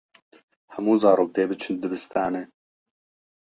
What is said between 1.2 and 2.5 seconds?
dê biçin dibistanê.